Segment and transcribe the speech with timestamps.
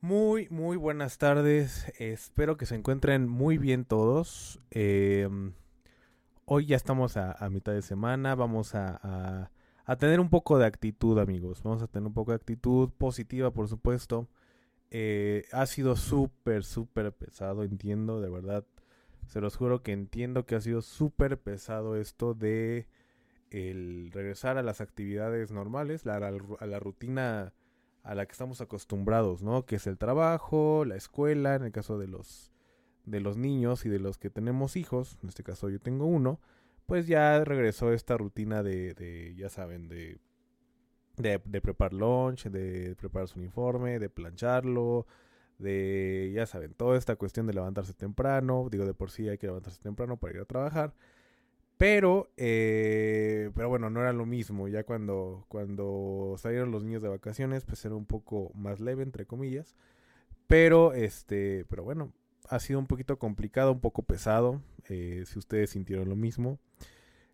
[0.00, 1.92] Muy, muy buenas tardes.
[1.98, 4.60] Espero que se encuentren muy bien todos.
[4.70, 5.28] Eh,
[6.44, 8.36] hoy ya estamos a, mitad de semana.
[8.36, 9.50] Vamos a, a,
[9.84, 11.64] a, tener un poco de actitud, amigos.
[11.64, 14.28] Vamos a tener un poco de actitud positiva, por supuesto.
[14.92, 18.64] Eh, ha sido súper, súper pesado, entiendo, de verdad.
[19.26, 22.86] Se los juro que entiendo que ha sido súper pesado esto de
[23.50, 27.52] el regresar a las actividades normales, la, a la rutina
[28.08, 29.66] a la que estamos acostumbrados, ¿no?
[29.66, 32.50] Que es el trabajo, la escuela, en el caso de los
[33.04, 36.40] de los niños y de los que tenemos hijos, en este caso yo tengo uno,
[36.86, 40.18] pues ya regresó esta rutina de, de ya saben, de,
[41.16, 45.06] de, de, preparar lunch, de preparar su uniforme, de plancharlo,
[45.58, 49.48] de, ya saben, toda esta cuestión de levantarse temprano, digo, de por sí hay que
[49.48, 50.94] levantarse temprano para ir a trabajar,
[51.78, 54.68] pero, eh, pero bueno, no era lo mismo.
[54.68, 59.26] Ya cuando, cuando salieron los niños de vacaciones, pues era un poco más leve, entre
[59.26, 59.76] comillas.
[60.48, 62.12] Pero, este, pero bueno,
[62.48, 64.60] ha sido un poquito complicado, un poco pesado.
[64.88, 66.58] Eh, si ustedes sintieron lo mismo,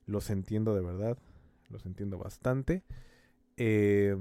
[0.07, 1.19] los entiendo de verdad.
[1.71, 2.83] Los entiendo bastante.
[3.57, 4.15] Eh,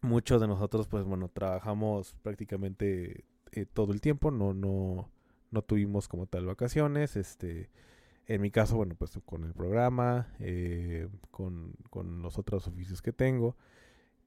[0.00, 4.30] muchos de nosotros, pues bueno, trabajamos prácticamente eh, todo el tiempo.
[4.30, 5.10] No, no,
[5.50, 7.16] no tuvimos como tal vacaciones.
[7.16, 7.68] Este
[8.28, 13.12] en mi caso, bueno, pues con el programa, eh, con, con, los otros oficios que
[13.12, 13.56] tengo.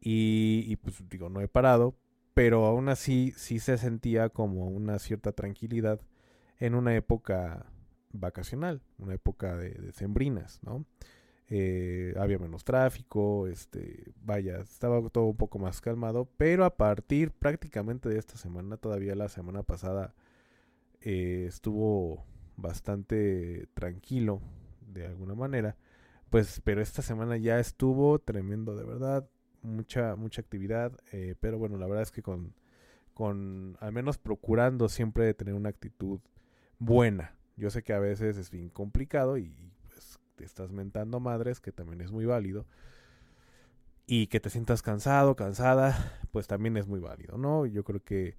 [0.01, 1.95] Y, y, pues digo, no he parado,
[2.33, 6.01] pero aún así sí se sentía como una cierta tranquilidad
[6.59, 7.67] en una época
[8.11, 10.85] vacacional, una época de, sembrinas, ¿no?
[11.47, 17.31] Eh, había menos tráfico, este, vaya, estaba todo un poco más calmado, pero a partir
[17.31, 20.15] prácticamente de esta semana, todavía la semana pasada,
[21.01, 22.25] eh, estuvo
[22.61, 24.41] bastante tranquilo
[24.81, 25.77] de alguna manera.
[26.29, 29.27] Pues, pero esta semana ya estuvo tremendo, de verdad.
[29.63, 30.97] Mucha, mucha actividad.
[31.11, 32.53] Eh, pero bueno, la verdad es que con,
[33.13, 36.19] con al menos procurando siempre tener una actitud
[36.79, 37.35] buena.
[37.57, 41.71] Yo sé que a veces es bien complicado y pues te estás mentando madres, que
[41.71, 42.65] también es muy válido.
[44.07, 47.65] Y que te sientas cansado, cansada, pues también es muy válido, ¿no?
[47.65, 48.35] Yo creo que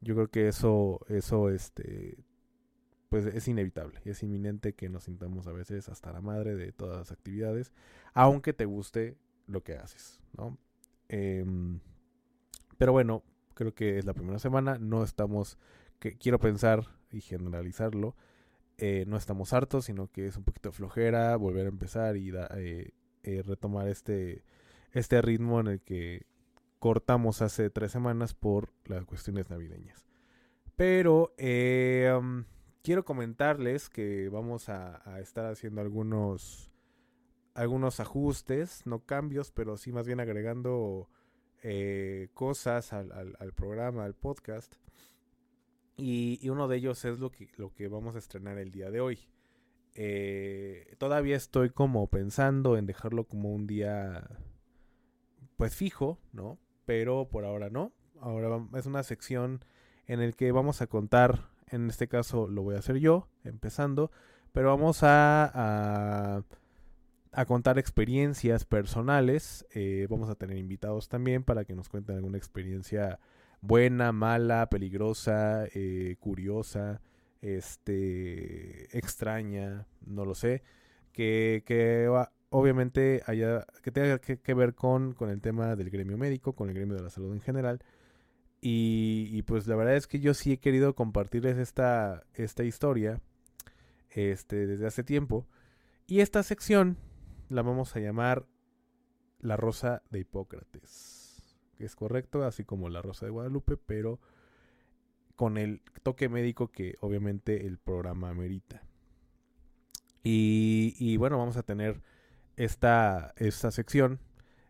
[0.00, 2.18] yo creo que eso eso este
[3.08, 6.98] pues es inevitable es inminente que nos sintamos a veces hasta la madre de todas
[6.98, 7.72] las actividades,
[8.14, 10.58] aunque te guste lo que haces, ¿no?
[11.08, 11.44] Eh,
[12.76, 13.24] pero bueno,
[13.54, 15.58] creo que es la primera semana, no estamos,
[15.98, 18.14] que quiero pensar y generalizarlo,
[18.78, 22.92] eh, no estamos hartos, sino que es un poquito flojera volver a empezar y eh,
[23.24, 24.44] eh, retomar este,
[24.92, 26.26] este ritmo en el que
[26.78, 30.06] cortamos hace tres semanas por las cuestiones navideñas.
[30.76, 31.34] Pero,
[32.16, 32.44] um,
[32.88, 36.72] quiero comentarles que vamos a, estar haciendo algunos
[37.52, 41.10] algunos ajustes, no cambios, pero sí más bien agregando
[41.62, 44.74] eh, cosas al, programa, al podcast.
[45.98, 48.90] Y, y, uno de ellos es lo que, lo que vamos a estrenar el día
[48.90, 49.18] de hoy.
[49.94, 54.30] Eh, todavía estoy como pensando en dejarlo como un día
[55.58, 56.58] pues fijo, ¿no?
[56.86, 57.92] Pero por ahora no.
[58.18, 59.62] Ahora es una sección
[60.06, 64.10] en el que vamos a contar en este caso lo voy a hacer yo, empezando,
[64.52, 66.42] pero vamos a,
[67.32, 69.66] a, contar experiencias personales.
[69.74, 73.18] Eh, vamos a tener invitados también para que nos cuenten alguna experiencia
[73.60, 77.00] buena, mala, peligrosa, eh, curiosa,
[77.40, 80.62] este, extraña, no lo sé,
[81.12, 82.08] que, que
[82.50, 86.68] obviamente haya, que tenga que, que ver con, con el tema del gremio médico, con
[86.68, 87.82] el gremio de la salud en general
[88.60, 93.20] y, pues la verdad es que yo sí he querido compartirles esta, esta historia
[94.10, 95.46] este, desde hace tiempo.
[96.06, 96.96] Y esta sección
[97.48, 98.46] la vamos a llamar
[99.38, 101.58] La Rosa de Hipócrates.
[101.76, 104.18] Que es correcto, así como La Rosa de Guadalupe, pero
[105.36, 108.82] con el toque médico que obviamente el programa amerita.
[110.24, 112.02] Y, y bueno, vamos a tener
[112.56, 114.18] esta, esta sección.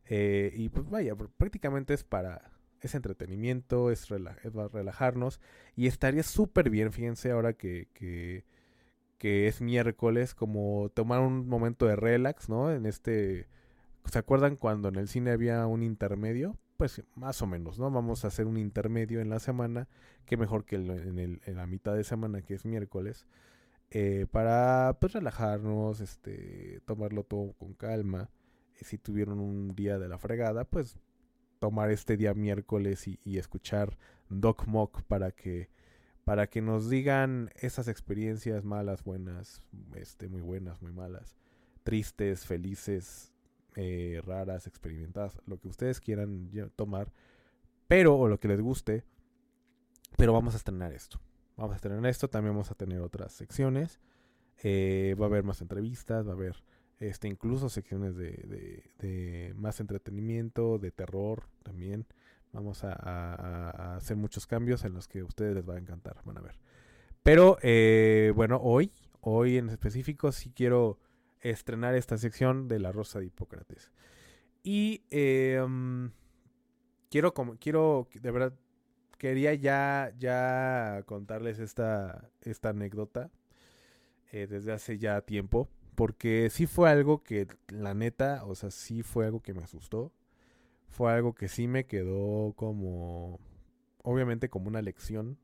[0.04, 5.40] Eh, y pues vaya, prácticamente es para es entretenimiento, es, rela es relajarnos.
[5.76, 8.44] Y estaría súper bien, fíjense, ahora que, que,
[9.18, 12.72] que, es miércoles, como tomar un momento de relax, ¿no?
[12.72, 13.48] En este
[14.10, 16.56] ¿Se acuerdan cuando en el cine había un intermedio?
[16.76, 17.90] Pues más o menos, ¿no?
[17.90, 19.88] Vamos a hacer un intermedio en la semana,
[20.24, 23.26] que mejor que en, la mitad de semana, que es miércoles,
[23.90, 28.30] eh, para pues relajarnos, este, tomarlo todo con calma.
[28.74, 30.96] Si tuvieron un día de la fregada, pues
[31.58, 33.96] tomar este día miércoles y, escuchar
[34.28, 35.68] Doc Mock para que
[36.24, 39.62] para que nos digan esas experiencias malas, buenas,
[39.94, 41.38] este, muy buenas, muy malas,
[41.84, 43.32] tristes, felices,
[43.76, 47.10] eh, raras, experimentadas, lo que ustedes quieran tomar,
[47.86, 49.04] pero, o lo que les guste,
[50.18, 51.18] pero vamos a estrenar esto.
[51.56, 53.98] Vamos a estrenar esto, también vamos a tener otras secciones,
[54.62, 56.62] eh, va a haber más entrevistas, va a haber
[57.00, 62.06] este, incluso secciones de, de más entretenimiento, de terror también.
[62.52, 66.38] Vamos a, hacer muchos cambios en los que a ustedes les va a encantar, van
[66.38, 66.58] a ver.
[67.22, 68.90] Pero eh, bueno, hoy,
[69.20, 70.98] hoy en específico, sí quiero
[71.40, 73.92] estrenar esta sección de La Rosa de Hipócrates.
[74.62, 76.10] Y em,
[77.10, 78.54] quiero, como, quiero, de verdad,
[79.18, 83.30] quería ya, ya contarles esta, esta anécdota
[84.32, 85.68] eh, desde hace ya tiempo.
[85.98, 90.12] Porque sí fue algo que, la neta, o sea, sí fue algo que me asustó
[90.88, 93.38] fue algo que sí me quedó como,
[94.02, 95.38] obviamente como una lección,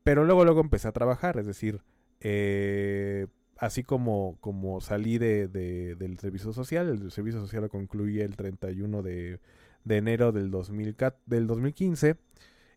[0.04, 1.82] Pero luego, luego empecé a trabajar, es decir,
[2.20, 3.26] eh,
[3.58, 9.02] así como, como salí de, del servicio social, el servicio social lo concluí el 31
[9.02, 9.40] de,
[9.84, 10.96] de enero del, 2000,
[11.26, 12.16] del 2015.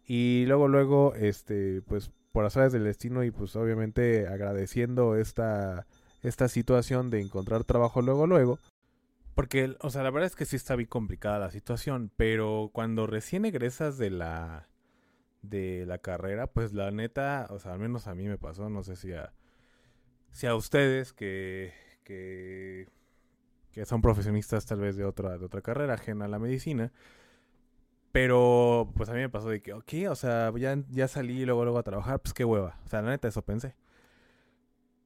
[0.06, 5.86] Y luego, luego, este, pues por azares del destino y pues obviamente agradeciendo esta,
[6.24, 8.58] esta situación de encontrar trabajo luego, luego,
[9.34, 13.08] porque, o sea, la verdad es que sí está bien complicada la situación, pero cuando
[13.08, 14.68] recién egresas de la
[15.42, 18.84] de la carrera, pues la neta, o sea, al menos a mí me pasó, no
[18.84, 19.34] sé si a
[20.32, 21.74] si a ustedes que
[22.04, 22.88] que
[23.72, 26.92] que son profesionistas tal vez de otra de otra carrera ajena a la medicina,
[28.12, 31.46] pero pues a mí me pasó de que, ok, o sea, ya, ya salí y
[31.46, 32.80] luego luego a trabajar, pues qué hueva.
[32.86, 33.76] O sea, la neta eso pensé.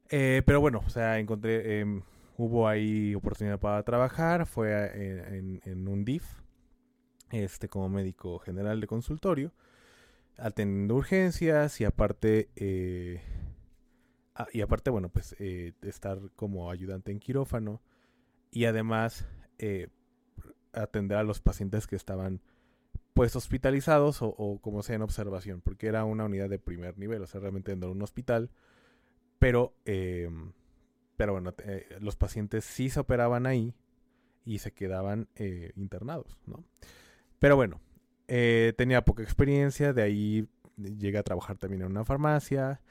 [0.10, 2.04] Eh, pero bueno, o sea, encontré em,
[2.38, 6.26] hubo ahí oportunidad para trabajar, fue en, un DIF,
[7.32, 9.54] este, como médico general de consultorio,
[10.38, 13.22] atendiendo urgencias y aparte, eh,
[14.36, 17.82] ah, y aparte, bueno, pues eh, estar como ayudante en quirófano
[18.52, 19.26] y además
[19.58, 19.88] eh,
[20.74, 22.42] atender a los pacientes que estaban
[23.14, 27.28] pues hospitalizados o, como sea en observación, porque era una unidad de primer nivel, o
[27.28, 28.50] sea, realmente en un hospital,
[29.40, 30.52] pero em,
[31.18, 33.74] pero bueno, eh, los pacientes sí se operaban ahí
[34.44, 36.64] y se quedaban eh, internados, ¿no?
[37.40, 37.80] Pero bueno,
[38.28, 42.82] eh, tenía poca experiencia, de ahí llegué a trabajar también en una farmacia,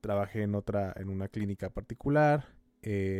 [0.00, 2.46] trabajé en otra, en una clínica particular,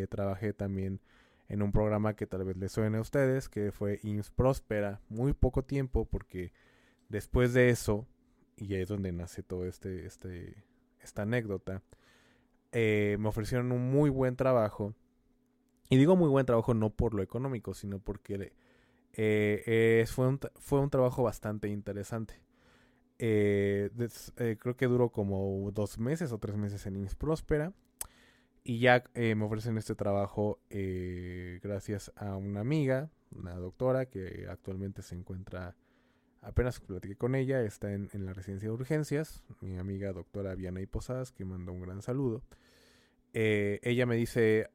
[0.08, 1.00] trabajé también
[1.48, 5.34] en un programa que tal vez les suene a ustedes, que fue IMSS Próspera, muy
[5.34, 6.52] poco tiempo, porque
[7.08, 8.06] después de eso,
[8.56, 10.64] y ahí es donde nace todo este, este,
[11.02, 11.82] esta anécdota,
[12.74, 14.94] eh, me ofrecieron un muy buen trabajo.
[15.88, 18.52] Y digo muy buen trabajo no por lo económico, sino porque
[19.12, 22.42] eh, fue, un, fue un trabajo bastante interesante.
[23.18, 23.90] Eh,
[24.58, 27.72] creo que duró como dos meses o tres meses en IMSS Próspera.
[28.64, 30.58] Y ya me ofrecen este trabajo
[31.62, 35.76] gracias a una amiga, una doctora que actualmente se encuentra,
[36.44, 40.80] apenas platiqué con ella, está en, en la residencia de urgencias, mi amiga doctora Viana
[40.80, 42.42] y Posadas, que mandó un gran saludo.
[43.32, 44.70] Eh, ella me dice,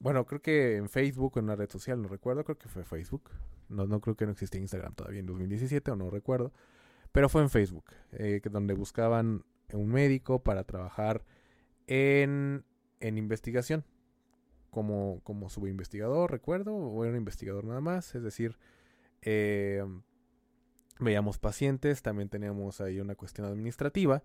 [0.00, 3.30] bueno, creo que en Facebook en una red social, no recuerdo, creo que fue Facebook.
[3.68, 6.52] No, no creo que no existía Instagram todavía en 2017 o no recuerdo.
[7.12, 11.24] Pero fue en Facebook, eh, donde buscaban un médico para trabajar
[11.86, 12.64] en,
[13.00, 13.84] en investigación.
[14.70, 18.14] Como, como subinvestigador, recuerdo, o era un investigador nada más.
[18.14, 18.58] Es decir,
[19.22, 19.82] eh,
[21.00, 24.22] veíamos pacientes, también teníamos ahí una cuestión administrativa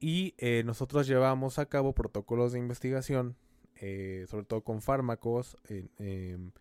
[0.00, 3.36] y eh, nosotros llevábamos a cabo protocolos de investigación,
[3.76, 5.56] eh, sobre todo con fármacos
[5.98, 6.52] em,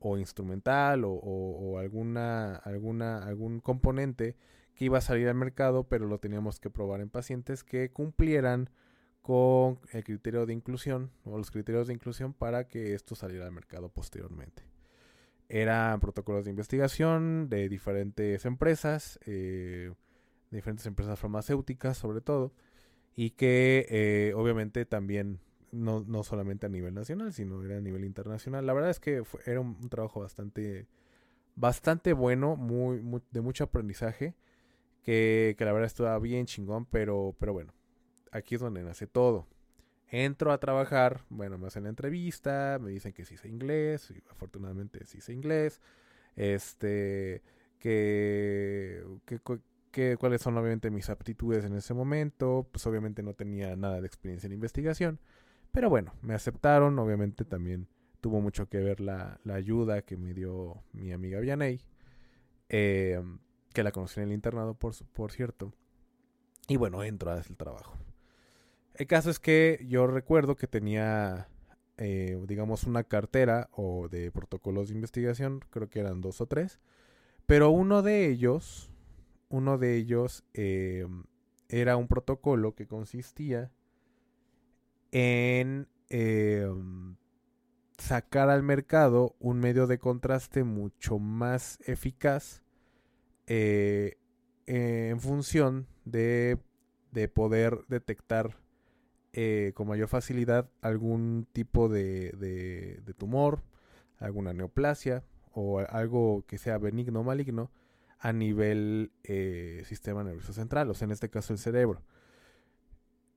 [0.00, 4.36] o instrumental o, alguna, alguna, algún componente
[4.74, 8.70] que iba a salir al mercado, pero lo teníamos que probar en pacientes que cumplieran
[9.22, 13.52] con el criterio de inclusión o los criterios de inclusión para que esto saliera al
[13.52, 14.69] mercado posteriormente.
[15.52, 19.92] Eran protocolos de investigación de diferentes empresas, eh,
[20.52, 22.52] diferentes empresas farmacéuticas sobre todo,
[23.16, 25.40] y que eh, obviamente también
[25.72, 28.64] no, no, solamente a nivel nacional, sino era a nivel internacional.
[28.64, 30.86] La verdad es que era un, trabajo bastante,
[31.56, 33.02] bastante bueno, muy,
[33.32, 34.36] de mucho aprendizaje,
[35.02, 37.72] que, que la verdad estaba bien chingón, pero, pero bueno,
[38.30, 39.48] aquí es donde nace todo.
[40.10, 44.20] Entro a trabajar, bueno, me hacen la entrevista, me dicen que sí sé inglés, y
[44.28, 45.80] afortunadamente sí sé inglés,
[46.34, 47.42] este,
[47.78, 49.04] que,
[49.92, 54.06] que, cuáles son obviamente mis aptitudes en ese momento, pues obviamente no tenía nada de
[54.08, 55.20] experiencia en investigación,
[55.70, 57.86] pero bueno, me aceptaron, obviamente también
[58.20, 61.80] tuvo mucho que ver la, ayuda que me dio mi amiga Vianey,
[62.68, 63.22] eh,
[63.72, 65.72] que la conocí en el internado, por, por cierto,
[66.66, 67.96] y bueno, entro a el trabajo.
[69.00, 71.48] El caso es que yo recuerdo que tenía,
[71.96, 76.80] eh, digamos, una cartera o de protocolos de investigación, creo que eran dos o tres,
[77.46, 78.92] pero uno de ellos,
[79.48, 81.06] uno de ellos eh,
[81.70, 83.72] era un protocolo que consistía
[85.12, 86.68] en eh,
[87.96, 92.62] sacar al mercado un medio de contraste mucho más eficaz
[93.46, 96.58] en función de,
[97.12, 98.60] de poder detectar
[99.32, 103.62] eh, con mayor facilidad algún tipo de, de, tumor,
[104.18, 107.70] alguna neoplasia o algo que sea benigno o maligno
[108.18, 112.02] a nivel eh, sistema nervioso central, o sea, en este caso el cerebro.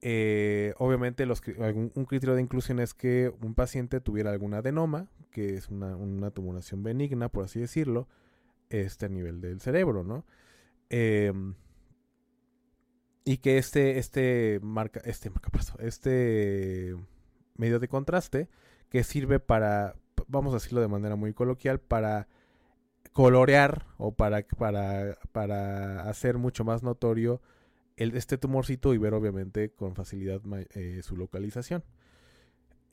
[0.01, 5.55] Eh, obviamente los, un criterio de inclusión es que un paciente tuviera algún adenoma, que
[5.55, 8.09] es una, una tumoración benigna, por así decirlo,
[8.69, 10.25] este a nivel del cerebro, ¿no?
[10.89, 11.55] Em,
[13.25, 15.49] y que este, este marca, este marca
[15.79, 16.95] este
[17.55, 18.49] medio de contraste
[18.89, 19.95] que sirve para,
[20.27, 22.27] vamos a decirlo de manera muy coloquial, para
[23.13, 27.41] colorear o para, para, para hacer mucho más notorio
[27.95, 30.41] el, este tumorcito y ver obviamente con facilidad
[30.73, 31.83] eh, su localización.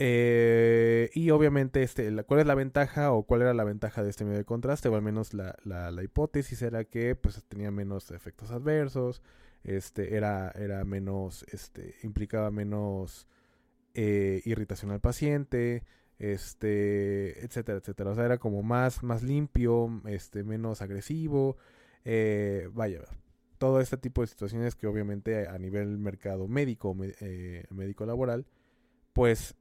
[0.02, 4.25] Eh, y obviamente, este, ¿cuál es la ventaja o cuál era la ventaja de este
[4.25, 4.88] medio de contraste?
[4.88, 9.20] O al menos la, la, la hipótesis era que pues, tenía menos efectos adversos,
[9.64, 13.26] este, era, era menos, este, implicaba menos
[13.95, 15.85] eh, irritación al paciente,
[16.19, 18.11] este, etcétera, etcétera.
[18.11, 21.57] O sea, era como más, más limpio, este, menos agresivo,
[22.05, 23.02] eh, vaya,
[23.59, 28.47] todo este tipo de situaciones que obviamente a nivel mercado médico, eh, médico laboral,
[29.12, 29.57] pues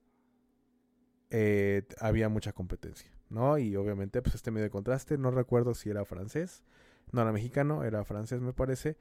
[1.99, 3.59] había mucha competencia, ¿no?
[3.59, 6.63] Y obviamente, pues este medio de contraste, no recuerdo si era francés,
[7.11, 8.97] no era mexicano, era francés me parece,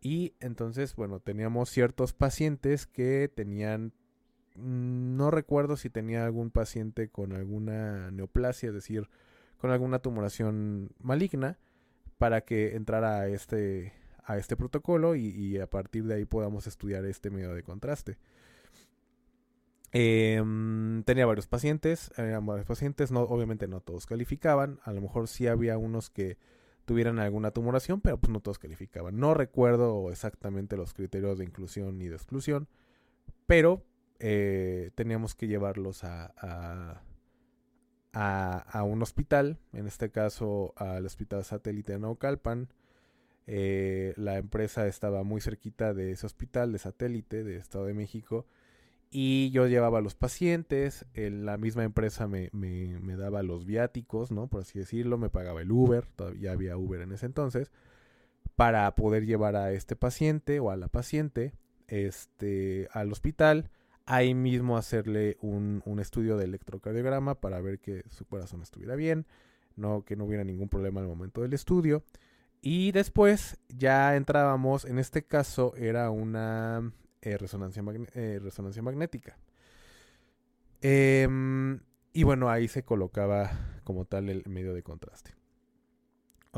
[0.00, 3.92] y entonces, bueno, teníamos ciertos pacientes que tenían,
[4.54, 9.08] mm, no recuerdo si tenía algún paciente con alguna neoplasia, es decir,
[9.58, 11.58] con alguna tumoración maligna,
[12.18, 13.92] para que entrara a este,
[14.24, 18.18] a este protocolo y, a partir de ahí podamos estudiar este medio de contraste.
[19.92, 25.28] Em, tenía varios pacientes, eran varios pacientes, no, obviamente no todos calificaban, a lo mejor
[25.28, 26.36] sí había unos que
[26.86, 29.18] tuvieran alguna tumoración, pero pues no todos calificaban.
[29.18, 32.68] No recuerdo exactamente los criterios de inclusión y de exclusión,
[33.46, 33.84] pero
[34.18, 37.02] eh, teníamos que llevarlos a,
[38.12, 42.68] a, un hospital, en este caso al Hospital Satélite de Naucalpan.
[43.48, 48.46] Eh, la empresa estaba muy cerquita de ese hospital de satélite de Estado de México
[49.18, 54.46] y yo llevaba a los pacientes, la misma empresa me, me, daba los viáticos, ¿no?
[54.48, 57.72] Por así decirlo, me pagaba el Uber, todavía había Uber en ese entonces,
[58.56, 61.54] para poder llevar a este paciente o a la paciente
[61.88, 63.70] este, al hospital,
[64.04, 69.24] ahí mismo hacerle un, un estudio de electrocardiograma para ver que su corazón estuviera bien,
[69.76, 72.04] no, que no hubiera ningún problema al momento del estudio.
[72.60, 76.92] Y después ya entrábamos, en este caso era una
[77.26, 77.82] eh, resonancia,
[78.14, 79.36] eh, resonancia magnética.
[80.80, 81.80] Em,
[82.12, 83.50] y bueno, ahí se colocaba
[83.82, 85.32] como tal el medio de contraste.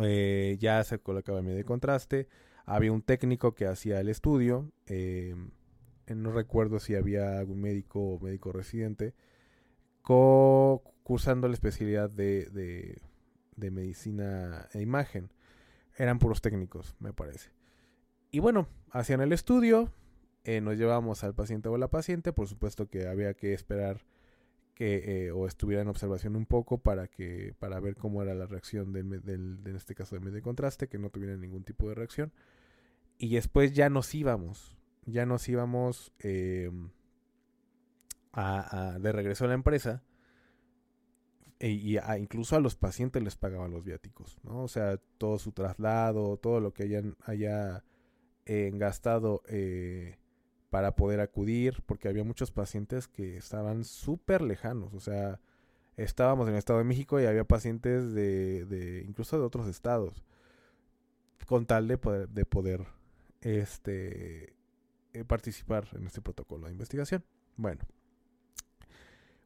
[0.03, 2.29] Eh, ya se colocaba el medio de contraste.
[2.67, 4.71] Había un técnico que hacía el estudio.
[4.85, 5.53] Em,
[6.07, 9.15] no recuerdo si había algún médico o médico residente.
[11.03, 13.01] cursando la especialidad de, de,
[13.57, 15.33] de medicina e imagen.
[15.97, 17.51] Eran puros técnicos, me parece.
[18.31, 19.91] Y bueno, hacían el estudio,
[20.45, 24.01] eh, nos llevamos al paciente o la paciente, por supuesto que había que esperar
[24.79, 28.47] que eh, o estuviera en observación un poco para que para ver cómo era la
[28.47, 29.13] reacción del,
[29.67, 32.33] en este caso del medio contraste, que no tuviera ningún tipo de reacción.
[33.19, 36.71] Y después ya nos íbamos, ya nos íbamos eh,
[38.33, 40.05] a, de regreso a la empresa
[41.59, 44.63] e, y incluso a los pacientes les pagaban los viáticos, ¿no?
[44.63, 47.85] O sea, todo su traslado, todo lo que hayan haya
[48.47, 50.17] gastado eh,
[50.71, 55.41] para poder acudir, porque había muchos pacientes que estaban súper lejanos, o sea,
[55.97, 60.23] estábamos en el Estado de México y había pacientes de, de incluso de otros estados,
[61.47, 62.87] con tal de poder, de poder
[63.41, 64.55] este,
[65.13, 67.25] eh, participar en este protocolo de investigación.
[67.57, 67.81] Bueno,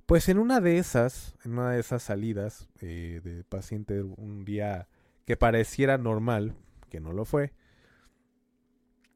[0.07, 4.89] pues en una de esas, en una de esas salidas eh, de paciente un día
[5.25, 6.55] que pareciera normal,
[6.91, 7.53] que no lo fue,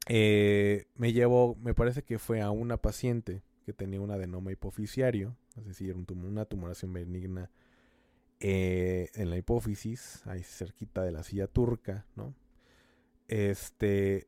[0.09, 5.35] eh, me llevó, me parece que fue a una paciente que tenía un adenoma hipofisiario,
[5.57, 7.51] es decir, una tumoración benigna
[8.39, 12.33] eh, en la hipófisis, ahí cerquita de la silla turca, ¿no?
[13.27, 14.27] Este,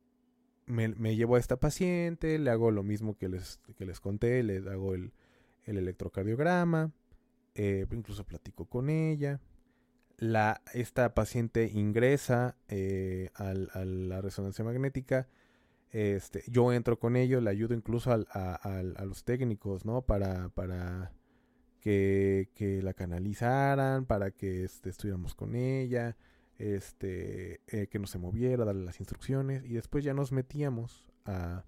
[0.65, 4.57] me, llevo a esta paciente, le hago lo mismo que les, que les conté, le
[4.69, 5.13] hago el,
[5.63, 6.91] el electrocardiograma,
[7.55, 9.39] eh, incluso platico con ella.
[10.17, 12.57] La, esta paciente ingresa
[13.35, 15.29] a la resonancia magnética.
[15.91, 20.01] Este, yo entro con ellos, le ayudo incluso a, los técnicos, ¿no?
[20.03, 20.51] Para,
[21.79, 26.15] que, la canalizaran, para que este, estuviéramos con ella,
[26.57, 31.65] este, eh, que no se moviera, darle las instrucciones y después ya nos metíamos a,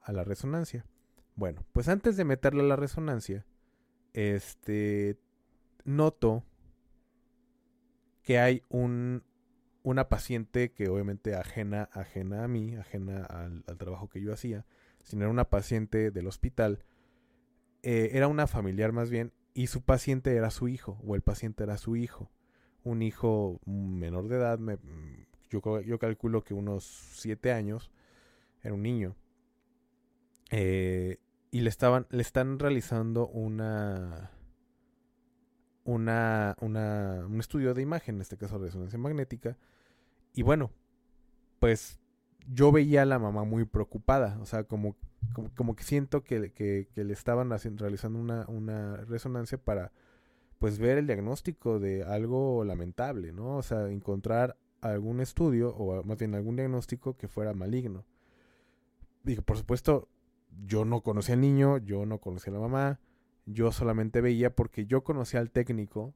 [0.00, 0.86] a la resonancia.
[1.36, 3.44] Bueno, pues antes de meterle a la resonancia,
[4.12, 5.18] este,
[5.84, 6.44] noto
[8.22, 9.22] que hay un,
[9.82, 14.66] una paciente que obviamente ajena, ajena a mí, ajena al, trabajo que yo hacía,
[15.02, 16.84] sino era una paciente del hospital,
[17.82, 21.64] eh, era una familiar más bien, y su paciente era su hijo, o el paciente
[21.64, 22.30] era su hijo,
[22.82, 24.78] un hijo menor de edad, me,
[25.48, 27.90] yo, yo calculo que unos siete años,
[28.62, 29.16] era un niño.
[30.50, 31.18] Eh,
[31.50, 34.30] y le estaban le están realizando una
[35.84, 39.56] una, una un estudio de imagen, en este caso resonancia magnética.
[40.34, 40.70] Y bueno,
[41.58, 42.00] pues
[42.48, 44.96] yo veía a la mamá muy preocupada, o sea, como,
[45.54, 49.92] como, que siento que, que, le estaban realizando una, una resonancia para
[50.58, 53.56] pues ver el diagnóstico de algo lamentable, ¿no?
[53.56, 58.04] O sea, encontrar algún estudio o más bien algún diagnóstico que fuera maligno.
[59.22, 60.08] Digo, por supuesto,
[60.66, 63.00] yo no conocía al niño, yo no conocía a la mamá,
[63.52, 66.14] yo solamente veía porque yo conocía al técnico,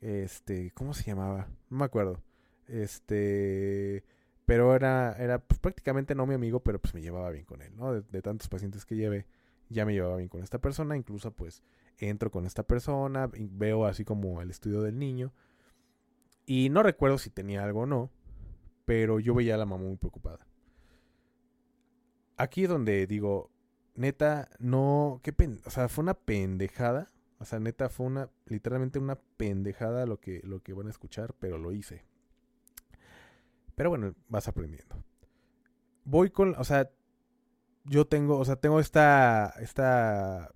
[0.00, 1.48] este, ¿cómo se llamaba?
[1.70, 2.22] No me acuerdo.
[2.66, 4.04] Este,
[4.48, 7.76] pero era, era pues, prácticamente no mi amigo, pero pues me llevaba bien con él,
[7.76, 8.00] ¿no?
[8.00, 9.26] De, tantos pacientes que llevé,
[9.68, 11.62] ya me llevaba bien con esta persona, incluso pues
[11.98, 15.32] entro con esta persona, veo así como el estudio del niño,
[16.46, 18.10] y no recuerdo si tenía algo o no,
[18.86, 20.46] pero yo veía a la mamá muy preocupada.
[22.38, 23.50] Aquí donde digo,
[23.98, 27.10] neta, no, qué pen, o sea, fue una pendejada.
[27.40, 31.34] O sea, neta, fue una, literalmente una pendejada lo que, lo que van a escuchar,
[31.38, 32.04] pero lo hice.
[33.76, 34.96] Pero bueno, vas aprendiendo.
[36.04, 36.90] Voy con, o sea,
[37.84, 40.52] yo tengo, o sea, tengo esta, esta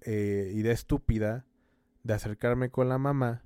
[0.00, 1.44] eh, idea estúpida
[2.04, 3.42] de acercarme con la mamá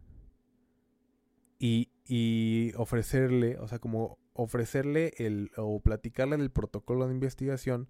[1.59, 7.89] y, y ofrecerle, o sea, como ofrecerle el, o platicarle del protocolo de investigación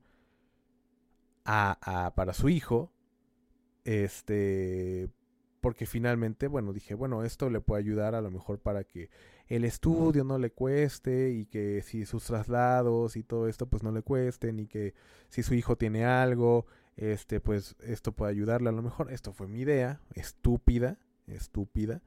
[1.50, 2.92] a, para su hijo,
[3.84, 5.08] este,
[5.60, 9.08] porque finalmente, bueno, dije, bueno, esto le puede ayudar a lo mejor para que
[9.46, 13.92] el estudio no le cueste y que si sus traslados y todo esto pues no
[13.92, 14.92] le cuesten y que
[15.30, 19.10] si su hijo tiene algo, este, pues esto puede ayudarle a lo mejor.
[19.10, 22.02] Esto fue mi idea, estúpida, estúpida.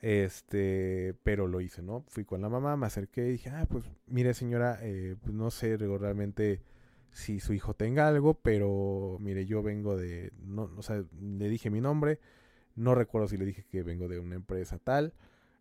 [0.00, 2.04] Este, pero lo hice, ¿no?
[2.08, 5.50] Fui con la mamá, me acerqué y dije, ah, pues mire señora, eh, pues no
[5.50, 6.62] sé realmente
[7.12, 11.70] si su hijo tenga algo, pero mire, yo vengo de, no, o sea, le dije
[11.70, 12.20] mi nombre,
[12.76, 15.14] no recuerdo si le dije que vengo de una empresa tal,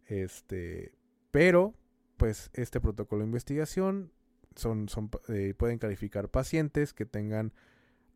[0.06, 0.94] este,
[1.32, 1.74] pero
[2.18, 4.12] pues este protocolo de investigación
[4.56, 7.54] son, son eh, pueden calificar pacientes que tengan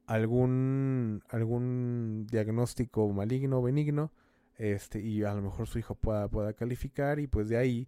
[0.05, 4.11] algún algún diagnóstico maligno o benigno,
[4.57, 7.87] este, y a lo mejor su hijo pueda, pueda calificar y pues de ahí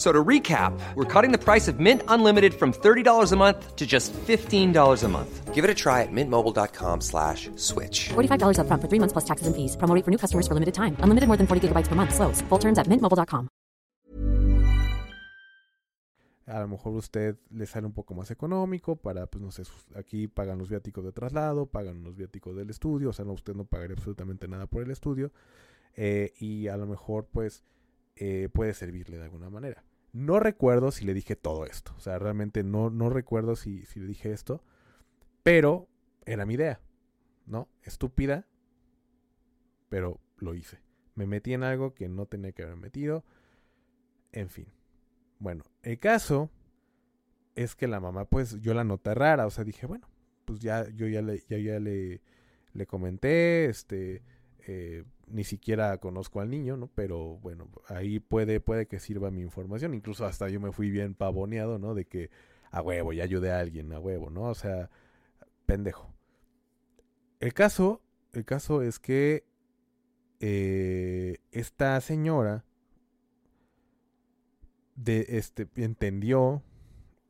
[0.00, 3.86] So to recap, we're cutting the price of Mint Unlimited from $30 a month to
[3.86, 5.54] just $15 a month.
[5.54, 8.08] Give it a try at mintmobile.com slash switch.
[8.08, 9.76] $45 up front for three months plus taxes and fees.
[9.76, 10.96] Promo for new customers for limited time.
[11.00, 12.14] Unlimited more than 40 gigabytes per month.
[12.14, 12.40] Slows.
[12.48, 13.48] Full terms at mintmobile.com.
[16.46, 20.28] A lo mejor usted le sale un poco más económico para, pues no sé, aquí
[20.28, 23.66] pagan los viáticos de traslado, pagan los viáticos del estudio, o sea, no, usted no
[23.66, 25.30] pagaría absolutamente nada por el estudio.
[25.94, 27.62] Eh, y a lo mejor, pues,
[28.16, 29.84] eh, puede servirle de alguna manera.
[30.12, 31.94] No recuerdo si le dije todo esto.
[31.96, 34.62] O sea, realmente no, no recuerdo si, si le dije esto.
[35.42, 35.88] Pero
[36.26, 36.80] era mi idea.
[37.46, 37.68] ¿No?
[37.82, 38.46] Estúpida.
[39.88, 40.80] Pero lo hice.
[41.14, 43.24] Me metí en algo que no tenía que haber metido.
[44.32, 44.66] En fin.
[45.38, 46.50] Bueno, el caso
[47.54, 49.46] es que la mamá, pues yo la noté rara.
[49.46, 50.08] O sea, dije, bueno,
[50.44, 52.20] pues ya, yo ya ya, ya le,
[52.72, 54.22] le comenté, este,
[54.66, 56.88] eh, ni siquiera conozco al niño, ¿no?
[56.94, 59.94] Pero bueno, ahí puede, puede que sirva mi información.
[59.94, 61.94] Incluso hasta yo me fui bien pavoneado, ¿no?
[61.94, 62.30] De que
[62.70, 64.42] a huevo, ya ayudé a alguien, a huevo, ¿no?
[64.44, 64.90] O sea,
[65.66, 66.14] pendejo.
[67.40, 69.44] El caso, el caso es que
[70.40, 72.64] eh, esta señora
[74.94, 76.62] de este entendió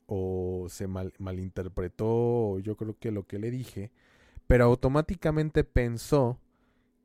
[0.07, 3.93] o se mal, malinterpretó, yo creo que lo que le dije,
[4.47, 6.41] pero automáticamente pensó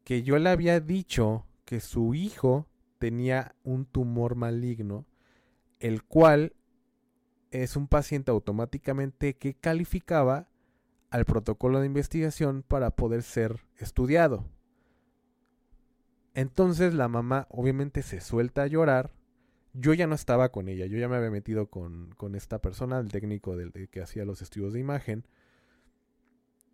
[0.05, 2.67] que yo le había dicho que su hijo
[2.99, 5.05] tenía un tumor maligno,
[5.79, 6.53] el cual
[7.51, 10.47] es un paciente automáticamente que calificaba
[11.09, 14.45] al protocolo de investigación para poder ser estudiado.
[16.35, 19.11] Entonces la mamá obviamente se suelta a llorar.
[19.73, 22.99] Yo ya no estaba con ella, yo ya me había metido con, con esta persona,
[22.99, 25.25] el técnico del, que hacía los estudios de imagen.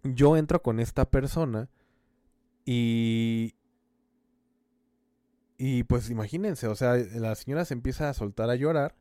[0.04, 1.70] Yo entro con esta persona
[2.72, 3.56] y.
[5.58, 8.96] Y pues imagínense, o sea, la señora se empieza a soltar a llorar.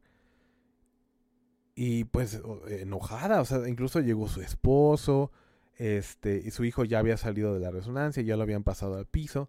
[1.75, 5.31] Y pues enojada, o sea, incluso llegó su esposo,
[5.77, 9.07] este, y su hijo ya había salido de la resonancia, ya lo habían pasado al
[9.07, 9.49] piso.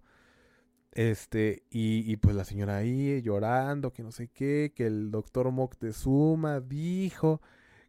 [0.93, 5.51] Este, y, y, pues la señora ahí llorando, que no sé qué, que el doctor
[5.51, 7.41] Moctezuma dijo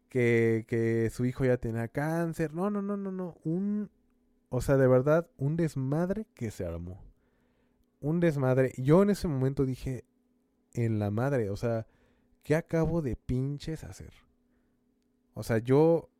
[0.09, 2.53] que, que su hijo ya tenía cáncer.
[2.53, 3.37] No, no, no, no, no.
[3.45, 3.89] Un,
[4.55, 7.03] o sea, de verdad, un desmadre que se armó.
[8.01, 8.71] Un desmadre.
[8.77, 10.05] Yo en ese momento dije,
[10.73, 11.87] en la madre, o sea,
[12.43, 14.13] ¿qué acabo de pinches hacer?
[15.33, 16.11] O sea, yo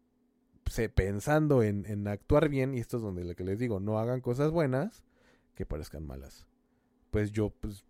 [0.65, 3.99] sé, pensando en, en actuar bien, y esto es donde lo que les digo, no
[3.99, 5.03] hagan cosas buenas
[5.53, 6.47] que parezcan malas.
[7.11, 7.85] Pues yo, pues,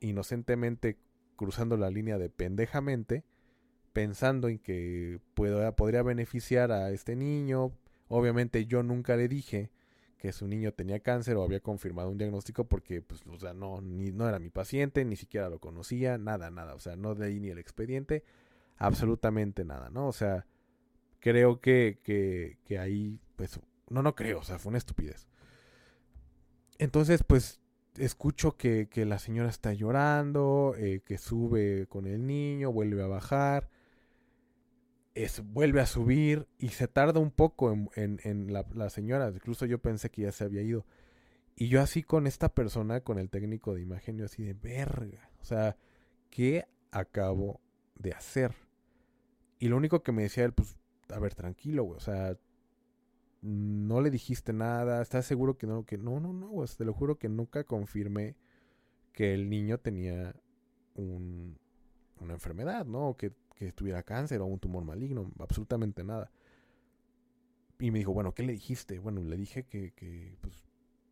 [0.00, 0.96] inocentemente
[1.36, 3.24] cruzando la línea de pendejamente,
[3.92, 7.72] pensando en que puedo, podría beneficiar a este niño,
[8.08, 9.70] Obviamente yo nunca le dije
[10.18, 13.80] que su niño tenía cáncer o había confirmado un diagnóstico porque, pues, o sea, no,
[13.80, 16.74] ni, no era mi paciente, ni siquiera lo conocía, nada, nada.
[16.74, 18.24] O sea, no leí ni el expediente,
[18.78, 20.08] absolutamente nada, ¿no?
[20.08, 20.46] O sea,
[21.20, 25.26] creo que, que, que ahí, pues, no, no creo, o sea, fue una estupidez.
[26.78, 27.60] Entonces, pues,
[27.98, 33.06] escucho que, que la señora está llorando, eh, que sube con el niño, vuelve a
[33.06, 33.68] bajar
[35.14, 39.30] es, vuelve a subir y se tarda un poco en, en, la, la, señora.
[39.32, 40.84] Incluso yo pensé que ya se había ido.
[41.56, 45.30] Y yo así con esta persona, con el técnico de imagen, yo así de verga.
[45.40, 45.76] O sea,
[46.30, 47.60] ¿qué acabo
[47.94, 48.54] de hacer?
[49.60, 50.76] Y lo único que me decía él, pues,
[51.10, 51.96] a ver, tranquilo, güey.
[51.96, 52.36] O sea,
[53.40, 55.00] no le dijiste nada.
[55.00, 55.86] ¿Estás seguro que no?
[55.86, 56.68] Que no, no, no, güey.
[56.76, 58.36] Te lo juro que nunca confirmé
[59.12, 60.34] que el niño tenía
[60.96, 61.56] un,
[62.20, 63.16] una enfermedad, ¿no?
[63.16, 66.30] Que que tuviera cáncer o un tumor maligno, absolutamente nada.
[67.78, 68.98] Y me dijo, bueno, ¿qué le dijiste?
[68.98, 70.64] Bueno, le dije que, que pues,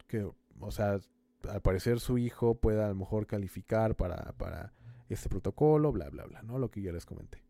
[0.07, 1.01] que, o sea,
[1.49, 4.73] al parecer su hijo pueda a lo mejor calificar para, para
[5.09, 6.59] este protocolo, bla, bla, bla, ¿no?
[6.59, 7.43] Lo que yo les comenté.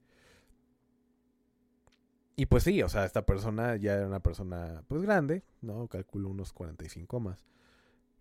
[2.37, 5.88] Y pues sí, o sea, esta persona ya era una persona pues grande, ¿no?
[5.88, 7.44] Calculo unos 45 más.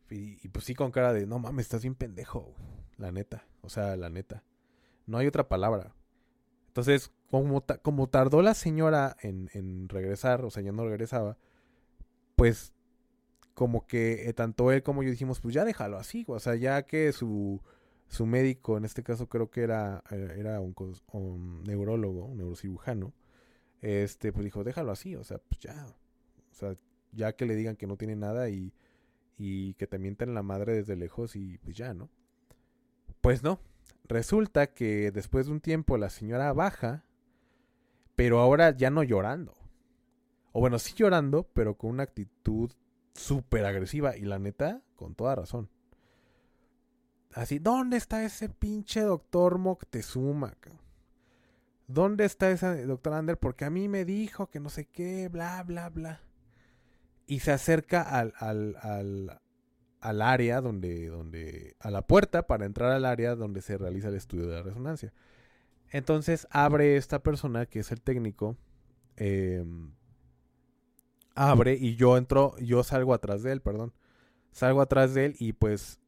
[0.10, 2.54] Y pues sí con cara de, no mames, estás bien pendejo,
[2.98, 3.46] la neta.
[3.62, 4.44] O sea, la neta.
[5.06, 5.96] No hay otra palabra.
[6.72, 11.38] Entonces, como, como tardó la señora en, en, regresar, o sea, ya no regresaba,
[12.38, 12.74] pues
[13.54, 16.84] como que eh, tanto él como yo dijimos, pues ya déjalo así, o sea, ya
[16.84, 17.62] que su,
[18.08, 20.74] su médico, en este caso creo que era, eh, era un,
[21.12, 23.12] un neurólogo, un neurocirujano,
[23.82, 26.78] este, pues dijo, déjalo así, o sea, pues ya, o sea,
[27.12, 28.74] ya que le digan que no tiene nada y,
[29.38, 32.10] y que te mienten la madre desde lejos y pues ya, ¿no?
[33.20, 33.60] Pues no,
[34.06, 37.06] resulta que después de un tiempo la señora baja,
[38.16, 39.56] pero ahora ya no llorando.
[40.52, 42.72] O bueno, sí llorando, pero con una actitud
[43.14, 45.70] súper agresiva y la neta, con toda razón.
[47.34, 50.54] Así, ¿dónde está ese pinche doctor Moctezuma?
[51.88, 53.38] ¿Dónde está ese doctor Ander?
[53.38, 56.22] Porque a mí me dijo que no sé qué, bla, bla, bla.
[57.28, 59.41] Y se acerca al, al, al,
[60.02, 64.16] al área donde, donde, a la puerta para entrar al área donde se realiza el
[64.16, 65.14] estudio de la resonancia.
[65.92, 68.58] Entonces abre esta persona que es el técnico,
[69.18, 69.64] eh,
[71.36, 73.94] abre y yo entro, yo salgo atrás de él, perdón,
[74.52, 76.00] salgo atrás de él y pues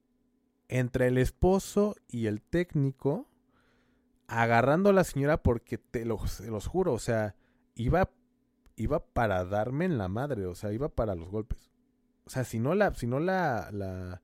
[0.69, 3.27] entre el esposo y el técnico,
[4.27, 7.35] agarrando a la señora porque te los, los juro, o sea,
[7.75, 8.09] iba,
[8.75, 11.72] iba para darme en la madre, o sea, iba para los golpes.
[12.25, 14.21] O sea, si no la, si no la,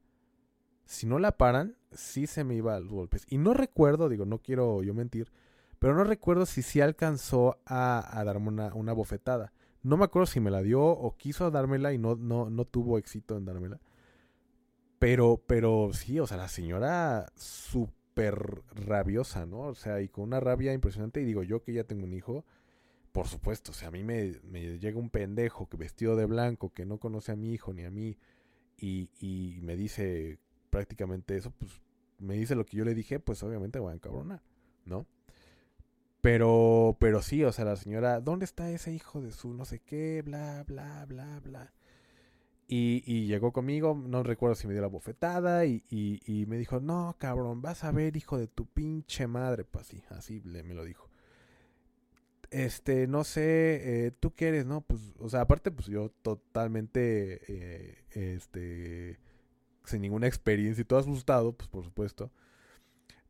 [0.86, 3.26] si no la paran, sí se me iba a los golpes.
[3.30, 5.32] Y no recuerdo, digo, no quiero yo mentir,
[5.80, 9.54] pero no recuerdo si sí alcanzó a, darme una, una, bofetada.
[9.82, 12.98] No me acuerdo si me la dio o quiso dármela y no, no, no tuvo
[12.98, 13.80] éxito en dármela.
[15.00, 19.62] Pero, pero sí, o sea, la señora súper rabiosa, ¿no?
[19.62, 21.22] O sea, y con una rabia impresionante.
[21.22, 22.44] Y digo, yo que ya tengo un hijo,
[23.12, 26.72] por supuesto, o sea, a mí me, me, llega un pendejo que vestido de blanco,
[26.72, 28.17] que no conoce a mi hijo ni a mí,
[28.78, 31.82] y, y, me dice prácticamente eso, pues
[32.19, 34.41] me dice lo que yo le dije, pues obviamente voy a encabronar,
[34.86, 35.06] ¿no?
[36.22, 39.80] Pero, pero sí, o sea, la señora, ¿dónde está ese hijo de su no sé
[39.80, 40.22] qué?
[40.24, 41.74] Bla, bla, bla, bla.
[42.67, 46.58] Y, y llegó conmigo, no recuerdo si me dio la bofetada, y, y, y, me
[46.58, 50.76] dijo, no, cabrón, vas a ver, hijo de tu pinche madre, pues así, así me
[50.76, 51.09] lo dijo
[52.52, 54.82] este, no sé, eh, tú qué eres, ¿no?
[54.82, 59.20] Pues, o sea, aparte, pues yo totalmente, eh, este,
[59.86, 62.32] sin ninguna experiencia y todo asustado, pues por supuesto.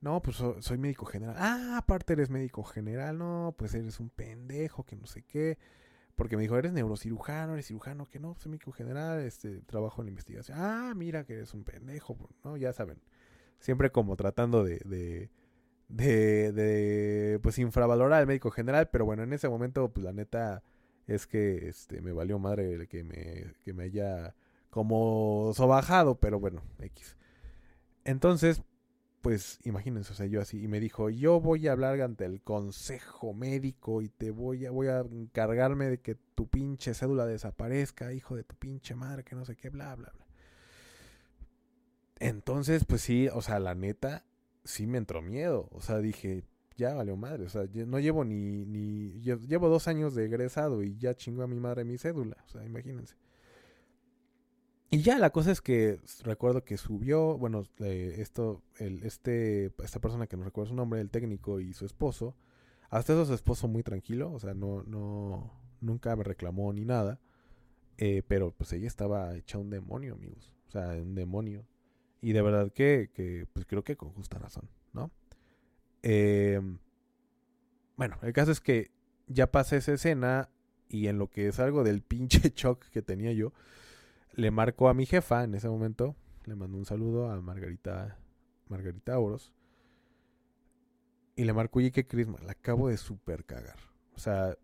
[0.02, 1.36] No, pues soy médico general.
[1.38, 5.58] Ah, aparte eres médico general, no, pues eres un pendejo, que no sé qué.
[6.16, 10.08] Porque me dijo, eres neurocirujano, eres cirujano, que no, soy médico general, este, trabajo en
[10.08, 10.58] la investigación.
[10.60, 12.58] Ah, mira que eres un pendejo, ¿no?
[12.58, 13.02] Ya saben.
[13.60, 15.30] Siempre como tratando de
[15.90, 20.64] de, de pues infravalorar al médico general, pero bueno, en ese momento pues la neta
[21.08, 24.36] es que este me valió madre que me que me haya
[24.70, 27.18] como sobajado, pero bueno, X.
[28.06, 28.62] Entonces,
[29.22, 32.42] pues imagínense, o sea, yo así y me dijo, "Yo voy a hablar ante el
[32.42, 38.14] consejo médico y te voy a voy a encargarme de que tu pinche cédula desaparezca,
[38.14, 40.26] hijo de tu pinche madre, que no sé qué, bla bla bla."
[42.20, 44.26] Entonces, pues sí, o sea, la neta
[44.64, 45.70] sí me entró miedo.
[45.72, 46.44] O sea, dije,
[46.78, 47.46] ya valió madre.
[47.46, 49.20] O sea, no llevo ni, ni.
[49.22, 52.38] Llevo dos años de egresado y ya chingó a mi madre mi cédula.
[52.46, 53.16] O sea, imagínense.
[54.92, 60.00] Y ya la cosa es que recuerdo que subió, bueno, eh, esto, el, este, esta
[60.00, 62.36] persona que no recuerdo su nombre, el técnico y su esposo.
[62.90, 67.20] Hasta eso su esposo muy tranquilo, o sea, no, no, nunca me reclamó ni nada.
[67.98, 70.54] Eh, pero pues ella estaba hecha un demonio, amigos.
[70.70, 71.68] O sea, un demonio.
[72.22, 75.12] Y de verdad que, que pues creo que con justa razón, ¿no?
[76.04, 76.62] Eh,
[77.96, 78.92] bueno, el caso es que
[79.28, 80.50] ya pasé esa escena
[80.90, 83.54] y en lo que es algo del pinche shock que tenía yo,
[84.34, 88.18] le marco a mi jefa en ese momento, le mando un saludo a Margarita,
[88.68, 89.54] Margarita Oros,
[91.36, 93.78] y le marco, oye, que Crisma, la acabo de super cagar.
[94.14, 94.58] O sea,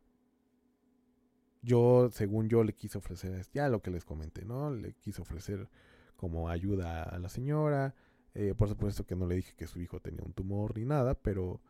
[1.61, 4.71] yo, según yo, le quise ofrecer, ya lo que les comenté, ¿no?
[4.71, 5.69] Le quise ofrecer
[6.15, 7.95] como ayuda a la señora.
[8.33, 11.13] Eh, por supuesto que no le dije que su hijo tenía un tumor ni nada,
[11.13, 11.61] pero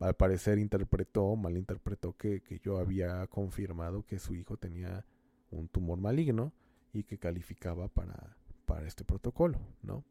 [0.00, 5.04] al parecer interpretó, malinterpretó que, que yo había confirmado que su hijo tenía
[5.50, 6.52] un tumor maligno
[6.92, 8.36] y que calificaba para,
[8.66, 10.04] para este protocolo, ¿no?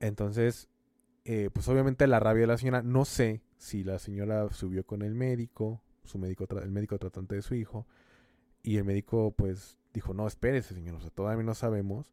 [0.00, 0.68] Entonces,
[1.24, 5.02] eh, pues obviamente la rabia de la señora, no sé si la señora subió con
[5.02, 7.86] el médico, su médico, el médico tratante de su hijo,
[8.62, 12.12] y el médico pues dijo, no, espérese señor, o sea, todavía no sabemos,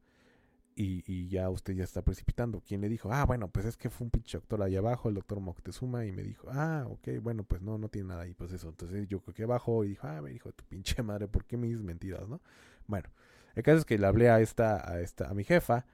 [0.82, 2.62] y, ya usted ya está precipitando.
[2.66, 3.12] ¿Quién le dijo?
[3.12, 6.14] Ah, bueno, pues es que fue un pinche doctor ahí abajo, el doctor Moctezuma, y
[6.14, 8.70] me dijo, ah, ok, bueno, pues no, no tiene nada ahí, pues eso.
[8.70, 11.58] Entonces yo creo que bajó y dijo, ah, me dijo, tu pinche madre, ¿por qué
[11.58, 12.42] me dices mentiras, no?
[12.88, 13.10] Bueno,
[13.56, 15.86] el caso es que le hablé a esta, a esta, a mi jefa,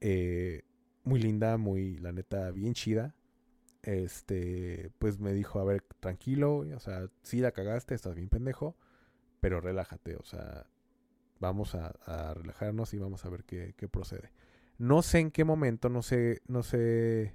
[0.00, 0.62] eh,
[1.04, 3.14] muy linda, muy, la neta, bien chida.
[3.82, 8.76] Este, pues me dijo, a ver, tranquilo, o sea, sí la cagaste, estás bien pendejo,
[9.40, 10.66] pero relájate, o sea,
[11.40, 14.30] vamos a, relajarnos y vamos a ver qué, procede.
[14.78, 17.34] No sé en qué momento, no sé, no sé,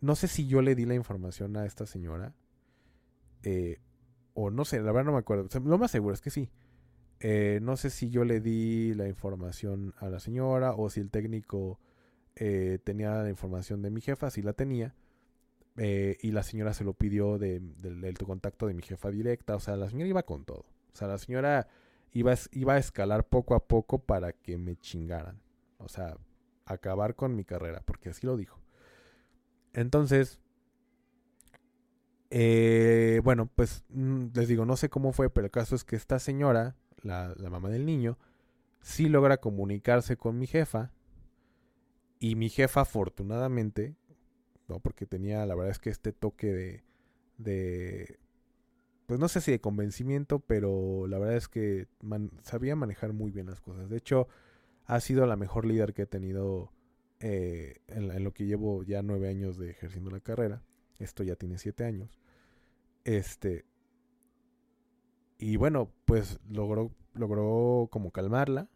[0.00, 2.34] no sé si yo le di la información a esta señora,
[3.42, 3.78] eh,
[4.34, 5.48] o no sé, la verdad no me acuerdo.
[5.60, 6.50] lo más seguro es que sí.
[7.20, 11.10] Eh, no sé si yo le di la información a la señora o si el
[11.10, 11.78] técnico
[12.34, 14.94] eh, tenía la información de mi jefa, si la tenía.
[15.76, 19.56] y la señora se lo pidió de, del contacto de mi jefa directa.
[19.56, 20.66] O sea, la señora iba con todo.
[20.92, 21.68] O sea, la señora
[22.12, 25.40] iba, iba a escalar poco a poco para que me chingaran.
[25.78, 26.16] O sea,
[26.66, 28.60] acabar con mi carrera, porque así lo dijo.
[29.72, 30.40] Entonces,
[32.30, 35.96] eh, bueno, pues mm, les digo, no sé cómo fue, pero el caso es que
[35.96, 38.18] esta señora, la, la mamá del niño,
[38.80, 40.92] sí logra comunicarse con mi jefa.
[42.18, 43.96] Y mi jefa, afortunadamente,
[44.68, 44.80] ¿no?
[44.80, 46.84] porque tenía, la verdad es que este toque de,
[47.38, 48.19] de
[49.10, 51.88] pues no sé si de convencimiento, pero la verdad es que
[52.42, 53.90] sabía manejar muy bien las cosas.
[53.90, 54.28] De hecho,
[54.86, 56.72] ha sido la mejor líder que he tenido
[57.18, 60.62] eh, en, lo que llevo ya nueve años de ejerciendo la carrera.
[61.00, 62.20] Esto ya tiene siete años.
[63.02, 63.64] Este.
[65.38, 68.68] Y bueno, pues logró, logró como calmarla.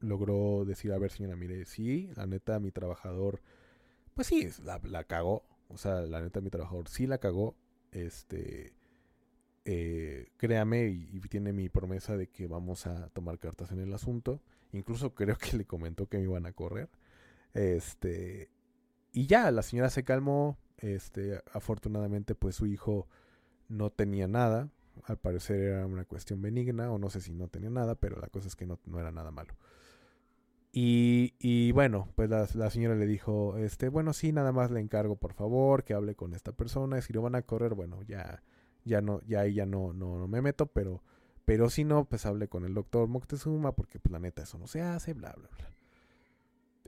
[0.00, 3.42] Logró decir, a ver, señora, mire, sí, la neta, mi trabajador,
[4.14, 5.44] pues sí, la, la cagó.
[5.68, 7.54] O sea, la neta, mi trabajador sí la cagó.
[7.92, 8.72] Este
[9.68, 14.40] eh, créame y, tiene mi promesa de que vamos a tomar cartas en el asunto.
[14.72, 16.88] Incluso creo que le comentó que me iban a correr.
[17.52, 18.48] Este,
[19.12, 20.56] y ya, la señora se calmó.
[20.78, 23.08] Este, afortunadamente, pues su hijo
[23.68, 24.70] no tenía nada.
[25.02, 28.28] Al parecer era una cuestión benigna, o no sé si no tenía nada, pero la
[28.28, 29.52] cosa es que no, era nada malo.
[30.70, 34.78] Y, y bueno, pues la, la, señora le dijo, este, bueno, sí, nada más le
[34.78, 37.00] encargo, por favor, que hable con esta persona.
[37.02, 38.42] Si lo van a correr, bueno, ya
[38.86, 41.02] ya no, ya ahí ya no, no, me meto, pero,
[41.44, 44.66] pero si no, pues hablé con el doctor Moctezuma, porque pues la neta eso no
[44.66, 45.70] se hace, bla, bla, bla.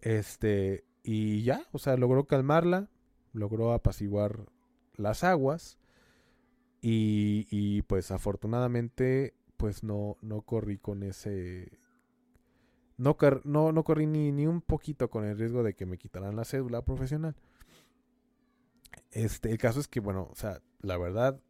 [0.01, 2.89] Este, y ya, o sea, logró calmarla,
[3.33, 4.47] logró apaciguar
[4.97, 5.79] las aguas,
[6.81, 11.79] y, y pues afortunadamente, pues no, no corrí con ese...
[12.97, 16.37] No, no, no corrí ni, ni un poquito con el riesgo de que me quitaran
[16.37, 17.37] la cédula profesional.
[19.11, 21.41] Este, el caso es que, bueno, o sea, la verdad,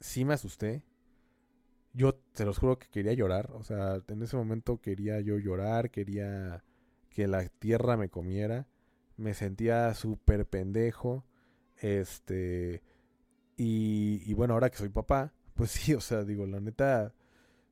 [0.00, 0.82] sí me asusté.
[1.92, 3.50] Yo te los juro que quería llorar.
[3.52, 6.64] O sea, en ese momento quería yo llorar, quería
[7.10, 8.66] que la tierra me comiera.
[9.16, 11.24] Me sentía súper pendejo.
[11.78, 12.82] Este.
[13.56, 17.14] Y, bueno, ahora que soy papá, pues sí, o sea, digo, la neta.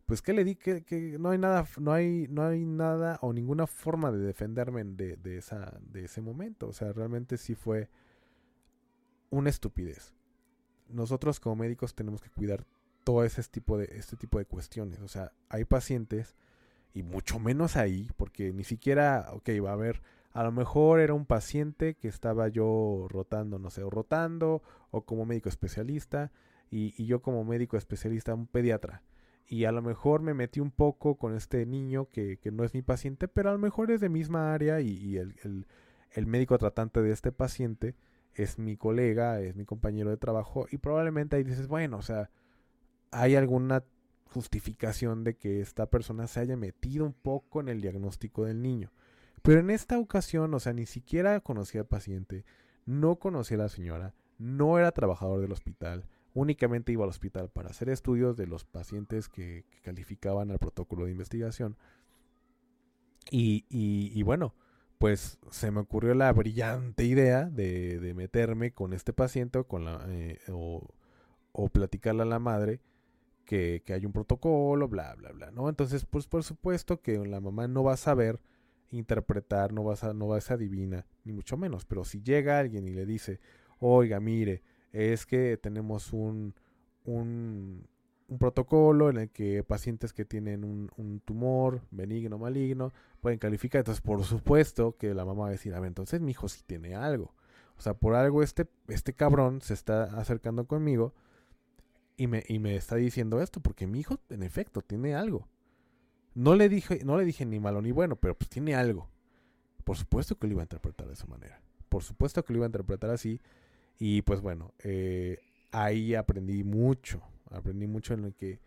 [0.07, 3.33] Pues que le di que, que, no hay nada, no hay, no hay nada o
[3.33, 6.69] ninguna forma de defenderme de, de, esa, de ese momento.
[6.69, 7.89] O sea, realmente sí fue
[9.31, 10.13] una estupidez
[10.89, 12.65] nosotros como médicos tenemos que cuidar
[13.05, 15.01] todo ese tipo de, este tipo de cuestiones.
[15.01, 16.37] O sea, hay pacientes,
[16.95, 21.15] y mucho menos ahí, porque ni siquiera, ok, va a haber, a lo mejor era
[21.15, 26.31] un paciente que estaba yo rotando, no sé, o rotando, o como médico especialista,
[26.71, 29.03] y, yo como médico especialista, un pediatra.
[29.47, 32.73] Y a lo mejor me metí un poco con este niño que, que no es
[32.73, 35.67] mi paciente, pero a lo mejor es de misma área y, el, el,
[36.13, 37.95] el médico tratante de este paciente
[38.35, 42.31] es mi colega, es mi compañero de trabajo y probablemente ahí dices, bueno, o sea,
[43.11, 43.85] hay alguna
[44.33, 48.91] justificación de que esta persona se haya metido un poco en el diagnóstico del niño.
[49.43, 52.45] Pero en esta ocasión, o sea, ni siquiera conocía al paciente,
[52.87, 57.71] no conocía a la señora, no era trabajador del hospital, únicamente iba al hospital para
[57.71, 61.77] hacer estudios de los pacientes que, calificaban al protocolo de investigación.
[63.31, 64.55] Y, y, y bueno,
[65.03, 70.07] pues se me ocurrió la brillante idea de, meterme con este paciente o, con la,
[70.07, 70.89] eh, o,
[71.73, 72.79] platicarle a la madre
[73.45, 75.69] que, hay un protocolo, bla, bla, bla, ¿no?
[75.69, 78.39] Entonces, pues por supuesto que la mamá no va a saber
[78.93, 82.61] interpretar, no va a, no va a ser adivina, ni mucho menos, pero si llega
[82.61, 83.41] alguien y le dice,
[83.81, 86.55] oiga, mire, es que tenemos un,
[87.05, 87.89] un,
[88.33, 93.81] un protocolo en el que pacientes que tienen un, tumor benigno maligno pueden calificar.
[93.81, 96.63] Entonces, por supuesto que la mamá va a decir, a ver, entonces mi hijo sí
[96.67, 97.35] tiene algo.
[97.77, 101.15] O sea, por algo este, este cabrón se está acercando conmigo
[102.17, 105.47] y me, y me está diciendo esto, porque mi hijo, en efecto, tiene algo.
[106.35, 109.11] No le dije, no le dije ni malo ni bueno, pero pues tiene algo.
[109.85, 111.61] por supuesto que lo iba a interpretar de esa manera.
[111.91, 113.41] Por supuesto que lo iba a interpretar así.
[113.99, 115.39] Y pues bueno, eh,
[115.71, 117.21] ahí aprendí mucho.
[117.53, 118.61] Aprendí mucho en el que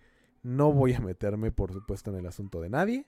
[0.44, 3.06] no voy a meterme, por supuesto, en el asunto de nadie.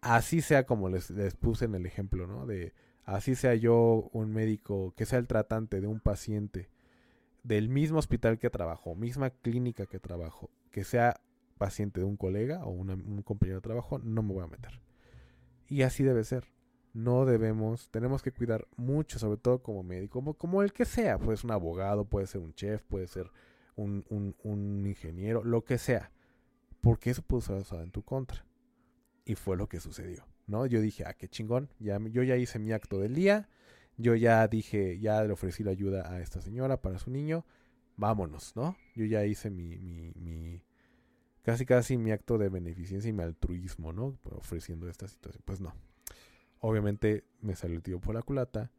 [0.00, 2.46] Así sea como les, les puse en el ejemplo, ¿no?
[2.46, 2.72] De
[3.04, 6.68] así sea yo un médico, que sea el tratante de un paciente
[7.42, 11.20] del mismo hospital que trabajo, misma clínica que trabajo, que sea
[11.56, 14.80] paciente de un colega o un compañero de trabajo, no me voy a meter.
[15.68, 16.44] Y así debe ser.
[16.94, 21.18] No debemos, tenemos que cuidar mucho, sobre todo como médico, como, el que sea.
[21.18, 23.30] Puede ser un abogado, puede ser un chef, puede ser
[23.82, 26.10] un, un, ingeniero, lo que sea.
[26.80, 28.44] Porque eso puede ser usado en tu contra.
[29.24, 30.26] Y fue lo que sucedió.
[30.46, 30.66] ¿no?
[30.66, 31.70] Yo dije, ah, qué chingón.
[31.78, 33.48] Ya, yo ya hice mi acto del día.
[33.96, 37.44] Yo ya dije, ya le ofrecí la ayuda a esta señora para su niño.
[37.96, 38.76] Vámonos, ¿no?
[38.94, 40.62] Yo ya hice mi, mi,
[41.42, 44.18] casi casi mi acto de beneficencia y mi altruismo, ¿no?
[44.24, 45.42] Ofreciendo esta situación.
[45.44, 45.74] Pues no.
[46.60, 48.70] Obviamente me salió el tío por la culata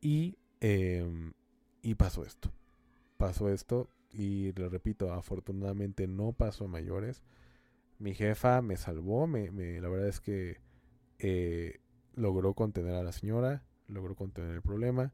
[0.00, 1.32] y, em,
[1.82, 2.52] y pasó esto.
[3.16, 7.22] Pasó esto y le repito, afortunadamente no pasó a mayores.
[7.98, 9.50] Mi jefa me salvó, me,
[9.80, 10.60] la verdad es que
[11.18, 11.80] eh,
[12.14, 15.12] logró contener a la señora, logró contener el problema.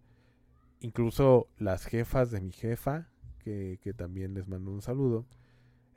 [0.81, 5.27] Incluso las jefas de mi jefa, que, que también les mando un saludo,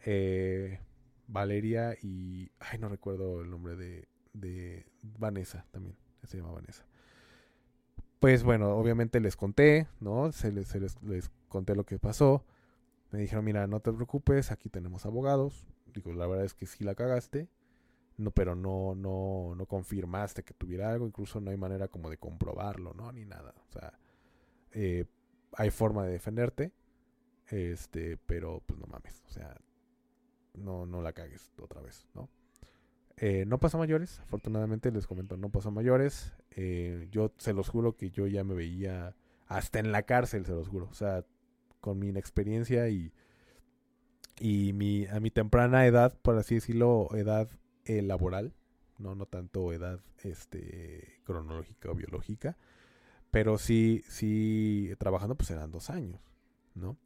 [0.05, 0.79] eh,
[1.27, 2.51] Valeria y.
[2.59, 5.95] Ay, no recuerdo el nombre de, de Vanessa también.
[6.23, 6.85] Se llama Vanessa.
[8.19, 10.31] Pues bueno, obviamente les conté, ¿no?
[10.31, 12.45] Se les, les, conté lo que pasó.
[13.13, 15.67] Me dijeron, mira, no te preocupes, aquí tenemos abogados.
[15.93, 17.47] Digo, la verdad es que sí la cagaste.
[18.17, 21.05] No, pero no, no, no confirmaste que tuviera algo.
[21.05, 23.11] Incluso no hay manera como de comprobarlo, ¿no?
[23.11, 23.53] Ni nada.
[23.69, 23.99] O sea,
[24.71, 25.05] eh,
[25.51, 26.71] hay forma de defenderte.
[27.49, 29.21] Este, pero pues no mames.
[29.27, 29.61] O sea,
[30.55, 32.31] no, no la cagues otra vez, ¿no?
[33.17, 36.33] Eh, no pasó mayores, afortunadamente les comento, no pasó mayores.
[36.49, 40.53] Eh, yo se los juro que yo ya me veía hasta en la cárcel, se
[40.53, 40.87] los juro.
[40.89, 41.23] O sea,
[41.83, 43.11] con mi inexperiencia y,
[44.39, 47.49] y mi, a mi temprana edad, por así decirlo, edad
[47.83, 48.53] eh, laboral,
[48.97, 52.57] no, no tanto edad este, cronológica o biológica,
[53.31, 56.21] pero sí, sí, trabajando pues eran dos años,
[56.73, 56.97] ¿no?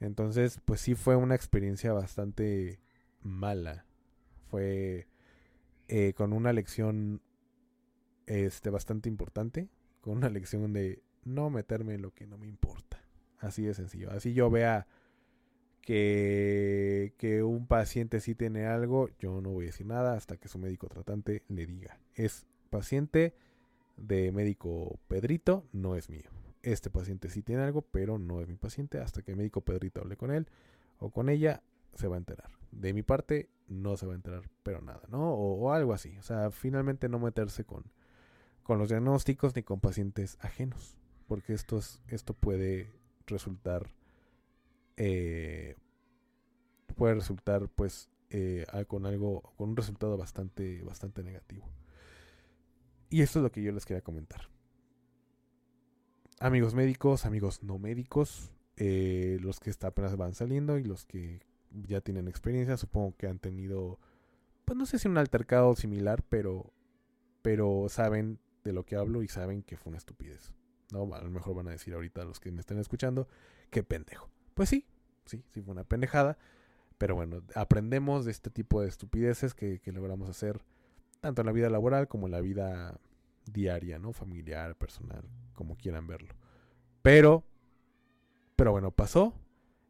[0.00, 2.80] Entonces, pues sí fue una experiencia bastante
[3.22, 3.86] mala.
[4.48, 5.06] Fue
[5.86, 7.22] eh, con una lección
[8.26, 9.68] este, bastante importante.
[10.00, 13.00] Con una lección de no meterme en lo que no me importa.
[13.40, 14.10] Así de sencillo.
[14.10, 14.86] Así yo vea
[15.82, 20.48] que, que un paciente sí tiene algo, yo no voy a decir nada hasta que
[20.48, 21.98] su médico tratante le diga.
[22.14, 23.34] Es paciente
[23.96, 26.30] de médico Pedrito, no es mío
[26.62, 28.98] este paciente sí tiene algo, pero no es mi paciente.
[28.98, 30.46] Hasta que el médico Pedrito hable con él
[30.98, 31.62] o con ella,
[31.94, 32.50] se va a enterar.
[32.70, 35.32] De mi parte, no se va a enterar, pero nada, ¿no?
[35.32, 36.16] O, algo así.
[36.18, 37.84] O sea, finalmente no meterse con,
[38.62, 40.96] con los diagnósticos ni con pacientes ajenos.
[41.26, 42.92] Porque esto, es, esto puede
[43.28, 43.90] resultar.
[44.96, 45.76] Eh,
[46.96, 49.42] puede resultar, pues, eh, con algo.
[49.56, 51.68] con un resultado bastante, bastante negativo.
[53.10, 54.48] Y esto es lo que yo les quería comentar
[56.40, 62.00] amigos médicos, amigos no médicos, eh, los que apenas van saliendo y los que ya
[62.00, 63.98] tienen experiencia, supongo que han tenido,
[64.64, 66.72] pues no sé si un altercado similar, pero,
[67.42, 70.54] pero saben de lo que hablo y saben que fue una estupidez.
[70.92, 71.12] ¿No?
[71.14, 73.28] A lo mejor van a decir ahorita los que me estén escuchando,
[73.70, 74.28] qué pendejo.
[74.54, 74.86] Pues sí,
[75.26, 76.38] sí, sí fue una pendejada.
[76.98, 80.60] Pero bueno, aprendemos de este tipo de estupideces que, que logramos hacer
[81.20, 82.98] tanto en la vida laboral como en la vida
[83.46, 84.12] diaria, ¿no?
[84.12, 85.24] Familiar, personal,
[85.54, 86.34] como quieran verlo.
[87.02, 87.44] Pero,
[88.56, 89.34] pero bueno, pasó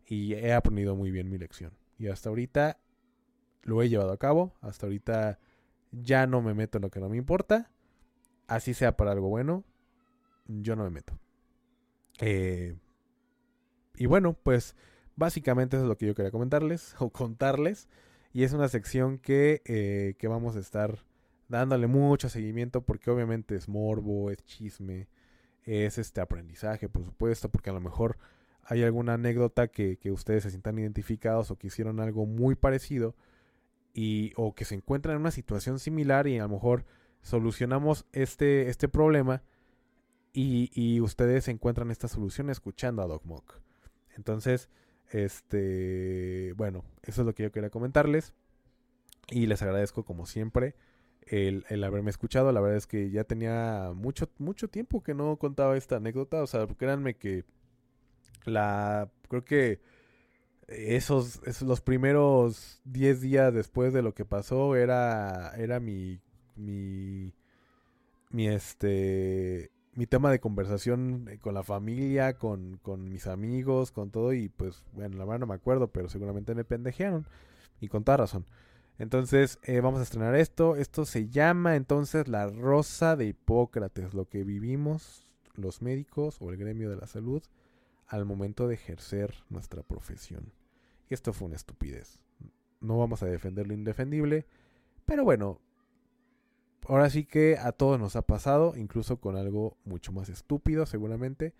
[0.06, 1.72] y he aprendido muy bien mi lección.
[1.98, 2.78] Y hasta ahorita
[3.62, 4.54] lo he llevado a cabo.
[4.60, 5.38] Hasta ahorita
[5.90, 7.70] ya no me meto en lo que no me importa.
[8.46, 9.64] Así sea para algo bueno,
[10.48, 11.18] yo no me meto.
[12.20, 12.76] Eh,
[13.96, 14.74] y bueno, pues
[15.16, 17.88] básicamente eso es lo que yo quería comentarles o contarles.
[18.32, 21.04] Y es una sección que, eh, que vamos a estar
[21.48, 25.08] dándole mucho seguimiento porque obviamente es morbo, es chisme,
[25.64, 28.18] es este aprendizaje, por supuesto, porque a lo mejor
[28.62, 33.16] hay alguna anécdota que, ustedes se sientan identificados o que hicieron algo muy parecido
[33.94, 36.84] y, o que se encuentran en una situación similar y a lo mejor
[37.22, 39.42] solucionamos este, este problema
[40.40, 43.54] y, y ustedes encuentran esta solución escuchando a DocMock.
[44.16, 44.68] Entonces,
[45.10, 48.34] este, bueno, eso es lo que yo quería comentarles
[49.30, 50.74] y les agradezco como siempre
[51.22, 52.52] el, haberme escuchado.
[52.52, 56.42] La verdad es que ya tenía mucho, mucho tiempo que no contaba esta anécdota.
[56.42, 57.44] O sea, créanme que
[58.44, 59.10] la.
[59.28, 59.80] Creo que
[60.68, 66.20] esos, esos los primeros 10 días después de lo que pasó era, era mi,
[66.56, 67.34] mi
[68.30, 74.12] mi este mi tema de conversación eh, con la familia, con, con mis amigos, con
[74.12, 77.26] todo, y pues, bueno, la verdad no me acuerdo, pero seguramente me pendejearon,
[77.80, 78.46] y con toda razón.
[79.00, 80.76] Entonces, eh, vamos a estrenar esto.
[80.76, 86.58] Esto se llama entonces La Rosa de Hipócrates, lo que vivimos los médicos o el
[86.58, 87.42] gremio de la salud
[88.06, 90.52] al momento de ejercer nuestra profesión.
[91.08, 92.20] Esto fue una estupidez.
[92.80, 94.46] No vamos a defender lo indefendible,
[95.06, 95.60] pero bueno,
[96.86, 101.54] ahora sí que a todos nos ha pasado, incluso con algo mucho más estúpido seguramente.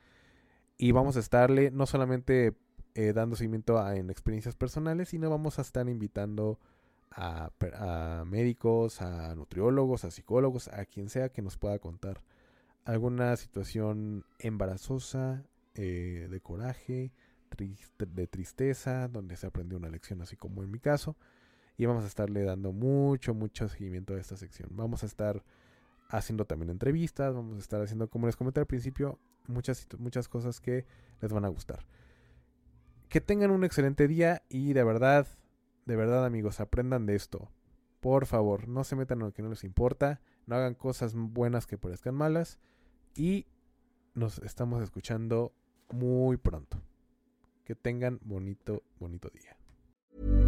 [0.76, 2.54] Y vamos a estarle no solamente
[2.94, 6.58] eh, dando seguimiento a, en experiencias personales, sino vamos a estar invitando
[7.10, 12.22] a, a, médicos, a nutriólogos, a psicólogos, a quien sea que nos pueda contar
[12.84, 15.44] alguna situación embarazosa,
[15.74, 17.12] eh, de coraje,
[17.98, 21.16] de tristeza, donde se aprendió una lección, así como en mi caso
[21.78, 24.68] y vamos a estarle dando mucho, mucho seguimiento a esta sección.
[24.72, 25.44] Vamos a estar
[26.08, 30.60] haciendo también entrevistas, vamos a estar haciendo, como les comenté al principio, muchas, muchas cosas
[30.60, 30.86] que
[31.20, 31.86] les van a gustar.
[33.08, 35.28] Que tengan un excelente día y de verdad,
[35.86, 37.48] de verdad amigos, aprendan de esto.
[38.00, 41.68] Por favor, no se metan en lo que no les importa, no hagan cosas buenas
[41.68, 42.58] que parezcan malas
[43.14, 43.46] y
[44.14, 45.52] nos estamos escuchando
[45.92, 46.82] muy pronto.
[47.64, 50.47] Que tengan bonito, bonito día.